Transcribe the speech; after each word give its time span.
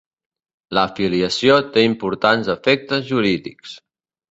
La 0.77 0.85
filiació 0.99 1.59
té 1.77 1.85
importants 1.89 2.51
efectes 2.57 3.07
jurídics. 3.13 3.79